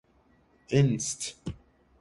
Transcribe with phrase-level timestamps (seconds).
[0.79, 1.21] Inst.